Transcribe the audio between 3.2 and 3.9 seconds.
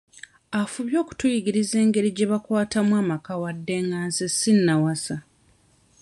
wadde